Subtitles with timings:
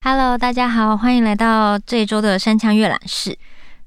[0.00, 3.36] Hello，大家好，欢迎来到这一周的山羌阅览室。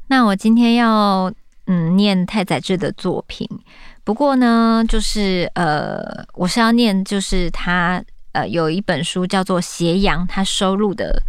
[0.06, 1.34] 那我今天要
[1.66, 3.50] 嗯念太宰治的作品，
[4.04, 11.20] 不过呢，就是呃，我是要念就是他呃有一本书叫做《斜阳》，他收录的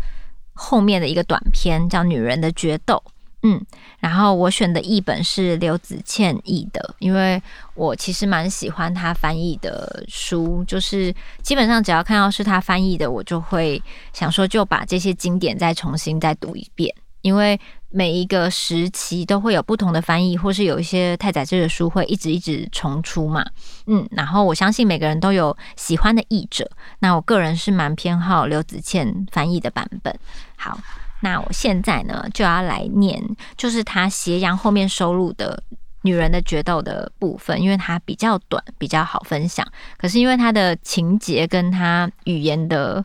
[0.53, 3.03] 后面的一个短篇叫《女人的决斗》。
[3.43, 3.59] 嗯，
[4.01, 7.43] 然后我选的译本是刘子倩译的，因为
[7.75, 13.83] 我其实蛮喜欢他翻译的书，就是基本上只要看到是他翻译的，我就会
[14.13, 17.59] 想说就把这些经典再重新再读一遍，因为
[17.89, 23.43] 每一个时期都会有不同的翻译，或是有一些太宰治的书会一直一直重出嘛。
[23.87, 30.15] 嗯，然后我相信每个人都有喜欢的译者，那我个人是蛮偏好刘子倩翻译的版本。
[30.57, 30.79] 好。
[31.21, 33.23] 那我现在呢，就要来念，
[33.57, 35.63] 就是他斜阳后面收录的
[36.03, 39.67] 女人的决斗的部分，因为它比较短，比较好分享。
[39.99, 43.05] 可是因为它的情节跟它语言的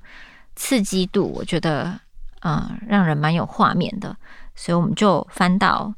[0.55, 1.99] 刺激度，我觉得，
[2.41, 4.15] 嗯，让人蛮有画面的，
[4.55, 5.93] 所以我们就翻到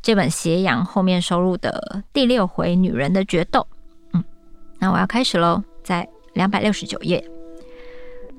[0.00, 3.66] 这本斜阳后面收录的第六回女人的决斗。
[4.12, 4.22] 嗯，
[4.78, 7.28] 那我要开始喽，在两百六十九页，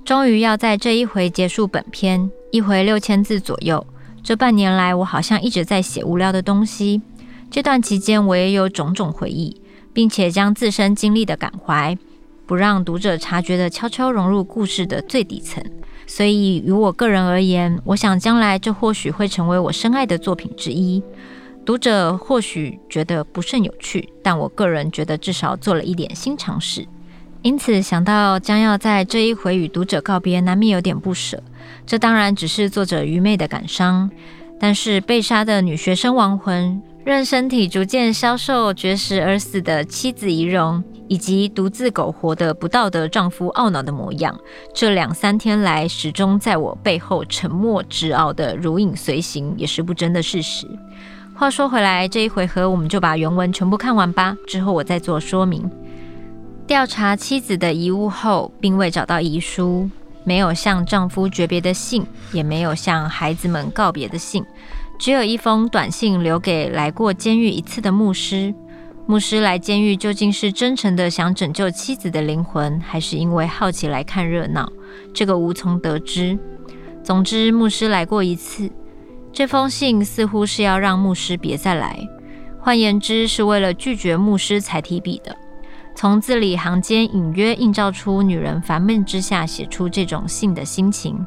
[0.04, 2.30] 终于要在这一回结束本篇。
[2.52, 3.86] 一回六千字左右。
[4.24, 7.02] 这半年来，我好像一直在写无聊的东西。
[7.50, 9.62] 这段期间，我也有种种回忆，
[9.94, 11.98] 并且将自身经历的感怀，
[12.46, 15.64] 不让读者察觉的悄悄融入故事的最底层。
[16.06, 21.02] 所以，于我个人而言，我想将来这或许会成为我深爱的作品之一。
[21.64, 26.86] 读者或许觉得不甚有趣，但我个人觉得至少做了一点新尝试。
[27.44, 31.42] 因此，想到将要在这一回与读者告别，难免有点不舍。
[31.88, 34.12] 这当然只是作者愚昧的感伤，
[34.60, 44.40] 但是被杀的女学生亡魂，任身体逐渐消瘦、绝食而死的妻子遗容，以及独自苟活的不道德丈夫懊恼的模样，
[44.72, 50.68] 这两三天来始终在我背后沉默执拗的如影随形，也是不争的事实。
[51.34, 55.68] 话说回来，这一回合我们就把原文全部看完吧，之后我再做说明。
[56.68, 59.90] 调查妻子的遗物后，并未找到遗书，
[60.24, 64.46] 没有向丈夫诀别的信，也没有向孩子们告别的信，
[64.98, 68.54] 只有一封短信留给来过监狱一次的牧师。
[69.06, 74.72] 牧师来监狱究竟是真诚的想拯救妻子的灵魂，还是因为好奇来看热闹？
[75.14, 76.40] 这个无从得知。
[77.04, 78.72] 总之，牧师来过一次。
[79.34, 82.00] 这封信似乎是要让牧师别再来，
[82.60, 85.36] 换言之，是为了拒绝牧师才提笔的。
[86.02, 91.24] 从字里行间隐约映照出女人烦闷之下写出这种信的心情。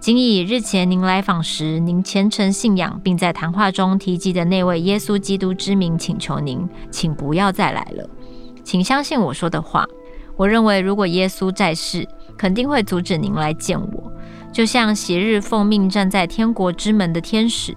[0.00, 8.10] 仅以日前您来访时，您虔诚信仰，并在谈话中提及的那位耶稣基督之名，请求您，请不要再来了。
[8.64, 9.86] 请相信我说的话。
[10.36, 14.12] 我认为，如果耶稣在世，肯定会阻止您来见我，
[14.52, 17.72] 就像昔日奉命站在天国之门的天使，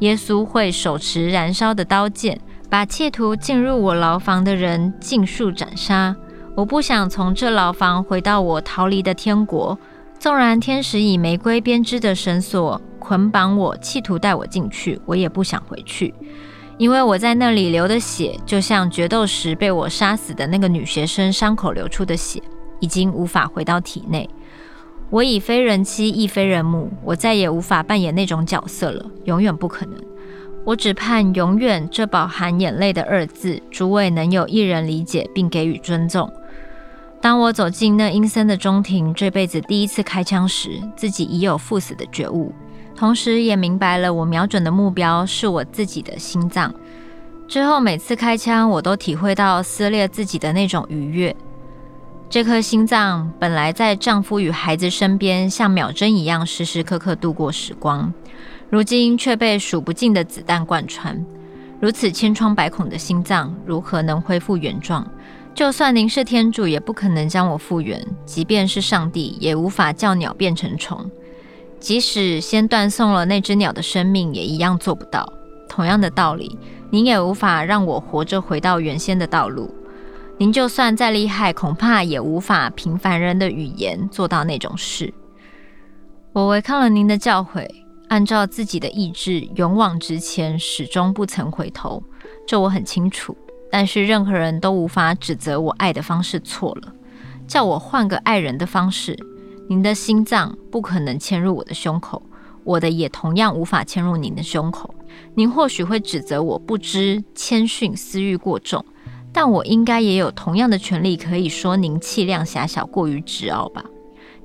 [0.00, 2.38] 耶稣会手持燃烧的刀剑。
[2.74, 6.16] 把企图进入我牢房的人尽数斩杀。
[6.56, 9.78] 我不想从这牢房回到我逃离的天国。
[10.18, 16.12] 纵然天使以玫瑰编织的绳索捆绑我，企图带我进去，我也不想回去，
[16.76, 22.42] 因为我在那里流的血，就像决斗时被我杀死的那个女学生伤口流出的血，
[22.80, 24.28] 已经无法回到体内。
[25.10, 29.96] 我已非人妻，亦非人母，我再也无法扮演那种角色了，永远不可能。
[30.64, 36.32] 我只盼永远这饱含眼泪的二字，诸位能有一人理解并给予尊重。
[37.20, 42.52] 当我走进那阴森的中庭，这辈子第一次开枪时，自己已有赴死的觉悟，
[42.96, 46.74] 同时也明白了我瞄准的目标是我自己的心脏。
[47.46, 51.36] 之后每次开枪，我都体会到撕裂自己的那种愉悦。
[52.30, 58.12] 这颗心脏本来在丈夫与孩子身边，像秒针一样时时刻刻度过时光。
[58.74, 61.24] 如今却被数不尽的子弹贯穿，
[61.78, 65.08] 如此千疮百孔的心脏如何能恢复原状？
[65.54, 71.08] 就算您是天主，也不可能将我复原；即便是上帝，也无法叫鸟变成虫。
[71.78, 75.24] 即使先断送了那只鸟的生命，也一样做不到。
[75.68, 76.58] 同样的道理，
[76.90, 79.72] 您也无法让我活着回到原先的道路。
[80.36, 85.14] 您就算再厉害，恐怕也无法平凡人的语言做到那种事。
[86.32, 87.83] 我违抗了您的教诲。
[88.14, 92.00] 按照自己的意志勇往直前，始终不曾回头，
[92.46, 93.36] 这我很清楚。
[93.72, 96.92] 但是任何人都无法指责我爱的方式错了，
[97.48, 99.18] 叫我换个爱人的方式。
[99.68, 102.22] 您的心脏不可能嵌入我的胸口，
[102.62, 104.94] 我的也同样无法嵌入您的胸口。
[105.34, 108.84] 您或许会指责我不知谦逊、私欲过重，
[109.32, 113.84] 但我应该也有同样的权利可以说您气量狭小、过于执拗吧？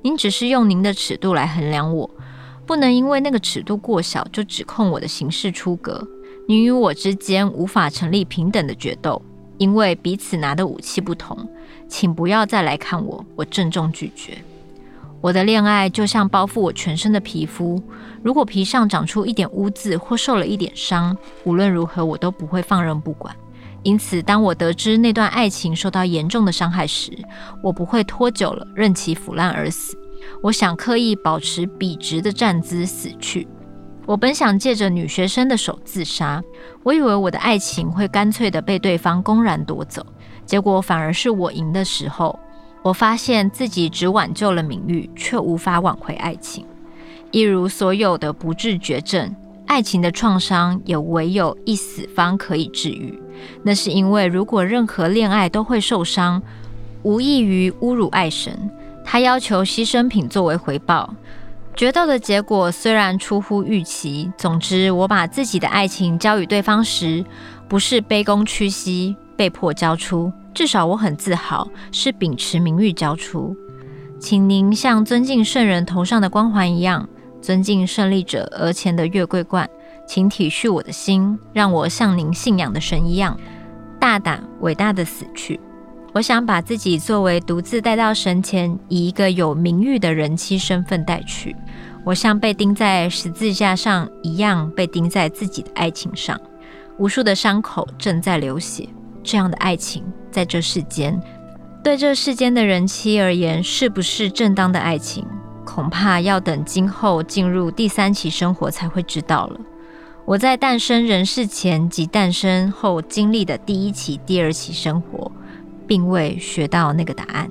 [0.02, 2.10] 您只是用您的尺度来衡量我，
[2.70, 6.06] 不能因为那个尺度过小就指控我的行事出格。
[6.46, 9.20] 你与我之间无法成立平等的决斗，
[9.58, 11.36] 因为彼此拿的武器不同。
[11.88, 14.38] 请不要再来看我，我郑重拒绝。
[15.20, 17.82] 我的恋爱就像包覆我全身的皮肤，
[18.22, 23.34] 如果皮上长出一点污渍或受了一点伤，无论如何我都不会放任不管。
[23.82, 27.10] 因此，当我得知那段爱情受到严重的伤害时，
[27.64, 29.98] 我不会拖久了，任其腐烂而死。
[30.42, 33.46] 我想刻意保持笔直的站姿死去。
[34.06, 36.42] 我本想借着女学生的手自杀，
[36.82, 40.04] 我以为我的爱情会干脆地被对方公然夺走，
[40.44, 42.38] 结果反而是我赢的时候。
[42.82, 46.64] 我发现自己只挽救了名誉，却无法挽回爱情。
[47.30, 49.36] 一如所有的不治绝症，
[49.66, 53.16] 爱情的创伤也唯有一死方可以治愈。
[53.62, 56.42] 那是因为，如果任何恋爱都会受伤，
[57.02, 58.70] 无异于侮辱爱神。
[59.04, 61.14] 他要求牺牲品作为回报。
[61.74, 67.24] 决斗的结果虽然出乎预期，总之，我把自己的爱情交予对方时，
[67.68, 70.32] 不是卑躬屈膝，被迫交出。
[70.52, 73.56] 至少我很自豪，是秉持名誉交出。
[74.18, 77.08] 请您像尊敬圣人头上的光环一样，
[77.40, 79.66] 尊敬胜利者额前的月桂冠。
[80.06, 83.38] 请体恤我的心，让我像您信仰的神一样，
[84.00, 85.58] 大胆伟大的死去。
[86.12, 91.54] 我想把自己作为独自带到神前，以一个有名誉的人妻身份带去。
[92.04, 96.40] 我像被钉在十字架上一样，被钉在自己的爱情上。
[96.98, 98.88] 无数的伤口正在流血。
[99.22, 101.20] 这样的爱情，在这世间，
[101.84, 105.24] 对这世间的人妻而言，是不是正当的爱情？
[105.64, 109.60] 恐怕要等今后进入第三期生活才会知道了。
[110.24, 115.30] 我在诞生人世前及诞生后经历的第一期、第二期生活，
[115.90, 117.50] 并未学到那个答案。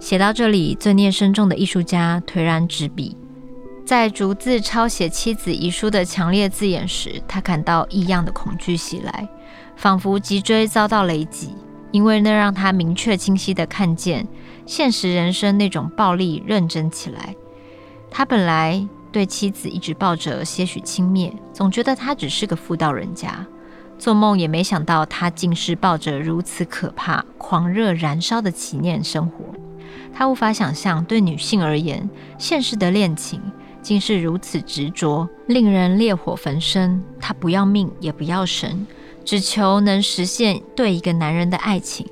[0.00, 3.14] 写到这里，罪孽深重的艺术家颓然执笔，
[3.84, 9.28] 在逐字抄写妻子遗书的强烈字眼时，他感到异样的恐惧袭来。
[9.76, 11.54] 仿佛脊椎遭到雷击，
[11.90, 14.26] 因为那让他明确清晰地看见
[14.64, 17.36] 现实人生那种暴力认真起来。
[18.10, 23.46] 他本来对妻子一直抱着些许轻蔑，总觉得他只是个妇道人家，
[23.98, 29.44] 做梦也没想到他竟是抱着如此可怕、狂热燃烧的祈念生活。
[30.12, 32.08] 他无法想象，对女性而言，
[32.38, 33.40] 现实的恋情
[33.80, 37.02] 竟是如此执着，令人烈火焚身。
[37.20, 38.86] 他不要命，也不要神。
[39.24, 42.06] 只求能实现对一个男人的爱情，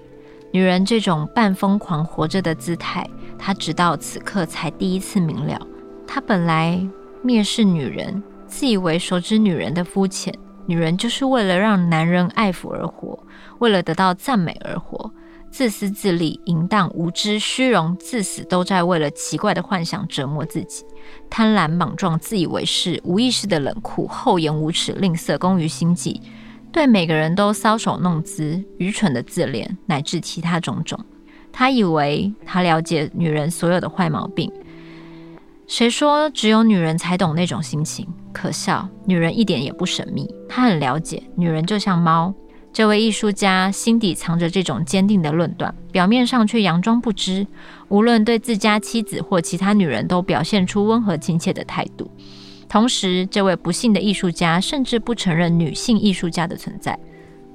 [0.50, 3.06] 女人这种半疯狂活着的姿态，
[3.38, 5.60] 他直到此刻才第一次明了。
[6.06, 6.80] 他本来
[7.22, 10.32] 蔑视女人，自以为熟知女人的肤浅。
[10.66, 13.18] 女人就是为了让男人爱抚而活，
[13.58, 15.10] 为了得到赞美而活，
[15.50, 20.84] 自私自利、淫荡、无知、虚荣，至死都在为了奇怪的幻想折磨自己。
[21.28, 26.20] 贪婪、莽撞、自以为是、无意识的冷酷、厚颜无耻、吝啬、工于心计。
[26.70, 30.98] 对每个人都搔首弄姿，愚蠢的自恋，乃至其他种种。
[31.52, 34.50] 他以为他了解女人所有的坏毛病。
[35.66, 38.06] 谁说只有女人才懂那种心情？
[38.32, 40.28] 可笑，女人一点也不神秘。
[40.48, 42.34] 他很了解，女人就像猫。
[42.72, 47.46] 这位艺术家心底藏着这种坚定的论断，表面上却佯装不知。
[47.88, 52.10] 无论对自家妻子或其他女人，都表现出温和亲切的态度。
[52.68, 56.98] 同时，这位不幸的艺术家甚至不承认女性艺术家的存在。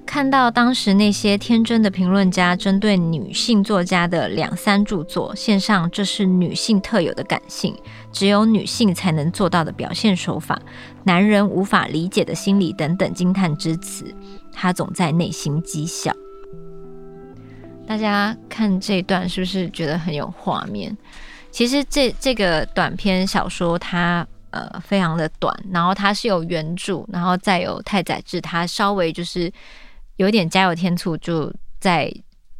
[0.07, 7.75] 看到当时那些天真的评论家针对女性作家的两三著作，献上这是女性特有的感性，
[8.11, 10.59] 只有女性才能做到的表现手法，
[11.03, 14.05] 男人无法理解的心理等等惊叹之词，
[14.53, 16.11] 他总在内心讥笑。
[17.85, 20.97] 大家看这段是不是觉得很有画面？
[21.51, 24.25] 其实这这个短篇小说它。
[24.49, 29.51] 呃，非常的短，然后它是有原著，然后再有太宰治，他稍微就是
[30.17, 32.13] 有点加油添醋，就在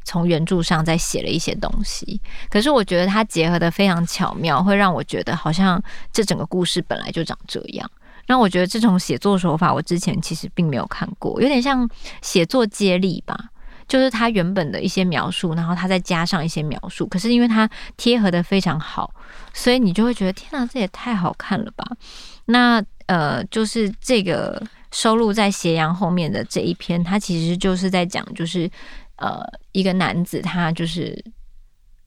[0.05, 2.19] 从原著上再写了一些东西。
[2.49, 5.81] 可是我觉得它结合的非常巧妙，会让我觉得好像
[6.13, 7.91] 这整个故事本来就长这样。
[8.27, 11.89] 那我觉得这种写作手法，我之前其实并没有看过，有点像
[12.21, 13.37] 写作接力吧。
[13.87, 19.09] 就是他原本的一些描述，然后他再加上一些描述，可是因为它贴合的非常好，
[19.53, 21.89] 所以你就会觉得天哪，这也太好看了吧？
[22.43, 28.69] 那呃，就是这个收录在斜阳后面的这一篇，他其实就是在讲，就是
[29.17, 31.23] 呃，一个男子他就是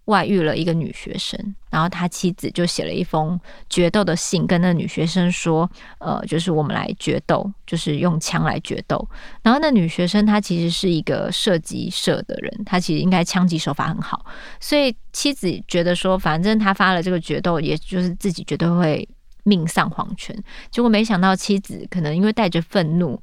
[0.07, 1.39] 外遇了一个女学生，
[1.71, 5.71] 然后他妻子就写了一封决斗的信，跟那女学生说
[6.01, 9.09] ：“呃，就是我们来决斗，就是用枪来决斗。”
[9.43, 14.25] 然后那女学生她其实是一个射击社的人，她其实应该枪击手法很好，
[14.59, 19.09] 所以妻子觉得说，反正他发了这个决斗，也就是自己绝对会
[19.51, 20.37] 命丧黄泉。
[20.71, 23.21] 结果没想到妻子可能因为带着愤怒，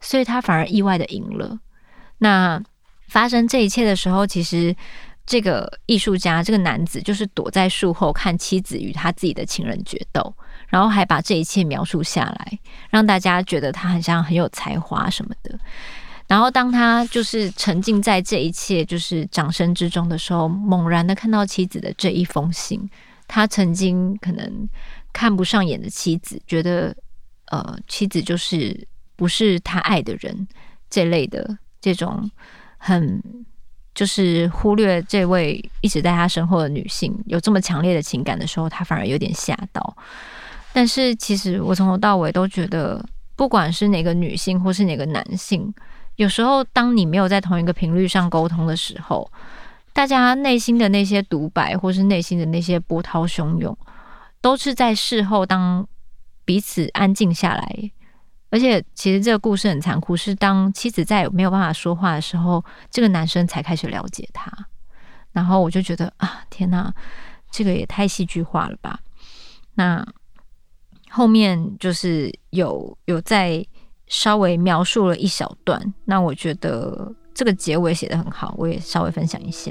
[0.00, 1.58] 所以他反而意外的赢了。
[2.18, 2.60] 那
[3.06, 4.74] 发生这一切的时候，其实。
[5.30, 10.34] 这个艺术家，这个男子就是躲在树后看妻子与他自己的情人决斗，
[10.68, 12.58] 然后还把这一切描述下来，
[12.88, 15.58] 让大家觉得他很像很有才华什么的。
[16.26, 22.88] 然后当他就是沉浸在这一切就是掌声之中的时候，猛然的看到妻子的这一封信，
[23.26, 24.66] 他曾经可能
[25.12, 26.96] 看不上眼的妻子，觉得
[27.46, 28.86] 呃妻子就是
[29.16, 30.46] 不是他爱的人，
[30.88, 32.30] 这类的这种
[32.76, 33.22] 很。
[33.94, 39.96] 就是忽略这位一直在他身后的女性有这么强烈的情感的时候，他反而有点吓到。
[40.72, 45.74] 但是其实我从头到尾都觉得，不管是哪个女性或是哪个男性，
[46.14, 49.28] 有时候当你没有在同一个频率上沟通的时候，
[49.92, 53.76] 大家内心的那些独白或是内心的那些波涛汹涌，
[54.40, 55.86] 都是在事后当
[56.44, 57.90] 彼此安静下来。
[58.50, 64.50] 而且，其实这个故事很残酷，是当妻子再也没有办法说话的时候，这个男生才开始了解他。
[65.32, 66.90] 然后我就觉得啊，天哪，
[67.50, 69.00] 这个也太戏剧化了吧！
[69.74, 70.02] 那
[71.10, 73.64] 后面就是有有在
[74.06, 79.70] 稍微描述了一小段，那我觉得这个结尾写得很好，我也稍微分享一下。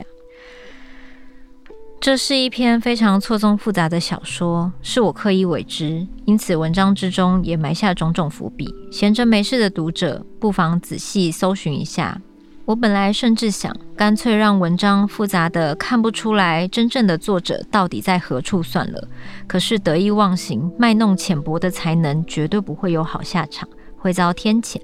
[2.00, 8.74] 这是一篇非常错综复杂的小说，是我刻意为之，因此文章之中也埋下种种伏笔。
[8.92, 12.22] 闲着没事的读者，不妨仔细搜寻一下。
[12.66, 19.08] 我本来甚至想，干脆让文章复杂的看不出来真正的作者到底在何处算了。
[19.48, 24.80] 可是得意忘形、卖弄浅薄的才能，绝对不会有好下场，会遭天谴。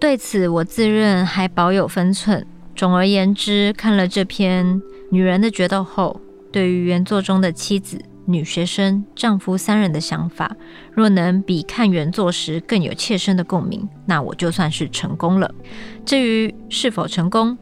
[0.00, 2.44] 对此，我自认还保有分寸。
[2.74, 4.66] 总而言之，看了这篇
[5.10, 6.20] 《女人的决斗》后，
[6.56, 10.56] 对于原作中的妻子、女学生、丈夫三人的想法，
[10.90, 15.54] 若能比看原作时更有切身的共鸣，那我就算是成功了。
[16.06, 17.58] 至于是否成功，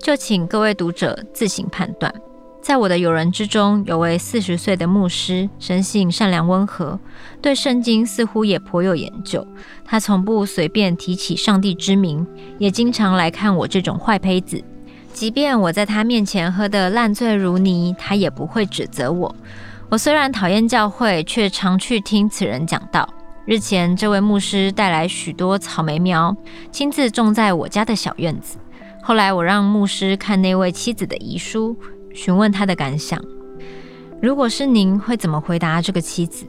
[0.00, 2.10] 就请各位读者自行判断。
[2.62, 6.98] 在我的友人之中，有位四十岁的牧师，生性善良温和，
[7.42, 9.46] 对圣经似乎也颇有研究。
[9.84, 12.26] 他从不随便提起上帝之名，
[12.58, 14.64] 也经常来看我这种坏胚子。
[15.12, 19.34] 即便我在他面前喝得烂醉如泥，他也不会指责我。
[19.88, 23.08] 我虽然讨厌教会，却常去听此人讲道。
[23.44, 26.34] 日前，这位牧师带来许多草莓苗，
[26.70, 28.56] 亲自种在我家的小院子。
[29.02, 31.76] 后来，我让牧师看那位妻子的遗书，
[32.14, 33.22] 询问他的感想。
[34.20, 36.46] 如果是您，会怎么回答这个妻子？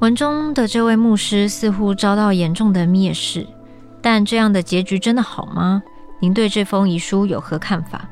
[0.00, 3.46] 文中的这位牧师似乎遭到严重的蔑视，
[4.00, 5.82] 但这样的结局真的好吗？
[6.20, 8.08] 您对这封遗书有何看法？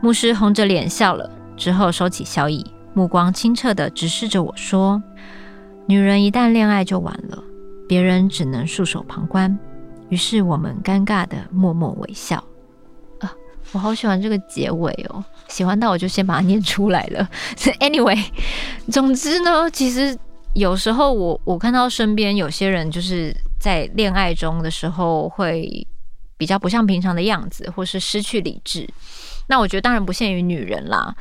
[0.00, 2.64] 牧师红着脸笑了，之后收起笑意，
[2.94, 5.02] 目光清澈地直视着我说
[5.86, 7.42] ：“女人一旦恋爱就完了，
[7.88, 9.58] 别人只能束手旁观。”
[10.10, 12.36] 于是我们尴尬地默默微笑。
[13.18, 13.34] 啊，
[13.72, 17.28] 我好喜欢这个结尾哦，喜欢到我就先把它念出来了。
[17.80, 18.24] Anyway，
[18.90, 20.16] 总之呢，其实
[20.54, 25.86] 有时候我我看到身边有些人就是在恋爱中的时候会。
[26.40, 28.88] 比较不像平常的样子，或是失去理智。
[29.46, 31.14] 那我觉得当然不限于女人啦。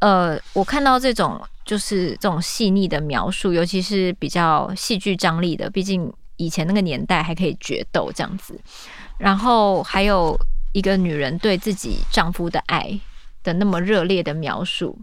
[0.00, 8.60] 呃，我看到这种就是这种细腻的描述，尤其是比较戏剧张力的，毕竟以前那个年代还可以决斗这样子。
[9.18, 10.36] 然后还有
[10.72, 12.98] 一个女人对自己丈夫的爱
[13.44, 14.98] 的那么热烈的描述，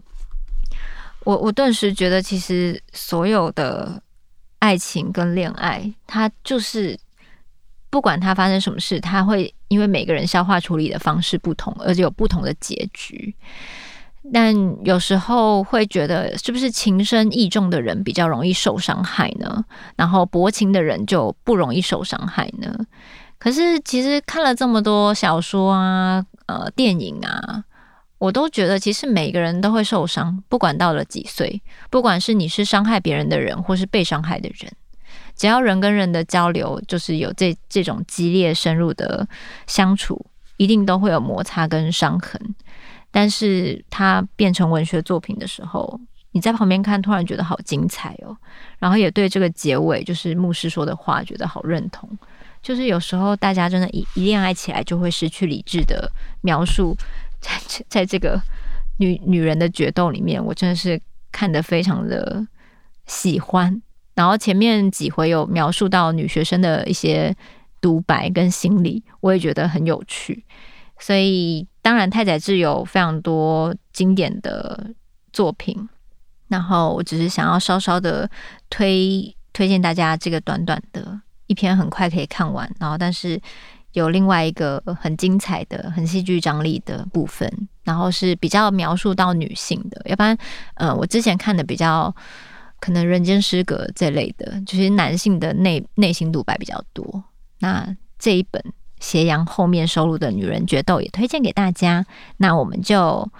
[1.24, 4.02] 我我顿时觉得，其实所有的
[4.58, 6.98] 爱情跟恋爱，它就是。
[7.90, 13.34] 不管他发生什么事，他会因为每个人消化处理的方式不同，而且有不同的结局。
[14.30, 14.54] 但
[14.84, 19.64] 有时候会觉得，是不是情深义重的人比较容易受伤害呢？
[19.96, 22.78] 然后薄情的人就不容易受伤害呢？
[23.38, 27.64] 可是其实看了这么多小说啊、呃电影啊，
[28.18, 34.70] 我都觉得其实每个人都会受伤，不管到了几岁，不管是你是伤害别人的人，或是被伤害的人。
[35.38, 39.26] 只要人跟人的交流，就是有这这种激烈深入的
[39.66, 40.26] 相处，
[40.58, 42.38] 一定都会有摩擦跟伤痕。
[43.10, 45.98] 但是它变成文学作品的时候，
[46.32, 48.36] 你在旁边看，突然觉得好精彩哦。
[48.78, 52.10] 然后也对这个结尾，就是牧师说的话，觉得好认同。
[52.60, 56.96] 就是有时候大家真的，一一恋爱起来就会失去理智的描述，
[57.40, 57.52] 在
[57.88, 58.38] 在这个
[58.98, 62.44] 女女人的决斗里面，我真的是看得非常的
[63.06, 63.80] 喜欢。
[64.18, 67.32] 然后前面几回有描述到女学生的一些
[67.80, 70.44] 独白跟心理，我也觉得很有趣。
[70.98, 74.90] 所以当然太宰治有非常多经典的
[75.32, 75.88] 作品，
[76.48, 78.28] 然后我只是想要稍稍的
[78.68, 82.68] 推推荐大家这个短短的一篇，很快可以看完。
[82.80, 83.40] 然后但是
[83.92, 87.48] 有另外一个很精彩的、很戏剧张力的部分，
[87.84, 90.02] 然后是比较描述到女性的。
[90.06, 90.36] 要不然，
[90.74, 92.12] 呃，我之前看的比较
[92.80, 97.24] 可能《人间失格》这类的，就是男性的内内心独白比较多。
[97.60, 98.62] 那这一本。
[99.00, 102.04] 斜阳后面收录的女人决斗也推荐给大家，
[102.38, 103.30] 那我们就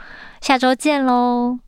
[0.40, 1.58] 下周见喽。